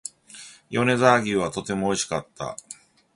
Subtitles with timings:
[0.71, 2.57] 米沢牛はとても美味しかった